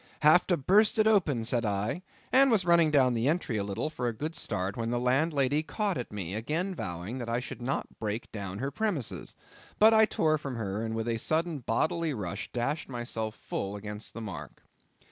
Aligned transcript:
"Have 0.21 0.47
to 0.47 0.57
burst 0.57 0.97
it 0.97 1.05
open," 1.05 1.45
said 1.45 1.63
I, 1.63 2.01
and 2.31 2.49
was 2.49 2.65
running 2.65 2.89
down 2.89 3.13
the 3.13 3.27
entry 3.27 3.57
a 3.57 3.63
little, 3.63 3.91
for 3.91 4.07
a 4.07 4.13
good 4.13 4.33
start, 4.33 4.75
when 4.75 4.89
the 4.89 4.99
landlady 4.99 5.61
caught 5.61 5.95
at 5.95 6.11
me, 6.11 6.33
again 6.33 6.73
vowing 6.73 7.21
I 7.29 7.39
should 7.39 7.61
not 7.61 7.99
break 7.99 8.31
down 8.31 8.57
her 8.57 8.71
premises; 8.71 9.35
but 9.77 9.93
I 9.93 10.05
tore 10.05 10.39
from 10.39 10.55
her, 10.55 10.83
and 10.83 10.95
with 10.95 11.07
a 11.07 11.17
sudden 11.17 11.59
bodily 11.59 12.15
rush 12.15 12.51
dashed 12.51 12.89
myself 12.89 13.35
full 13.35 13.75
against 13.75 14.15
the 14.15 14.21
mark. 14.21 14.63